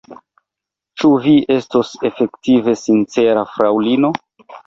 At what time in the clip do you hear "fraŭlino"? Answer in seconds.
3.53-4.11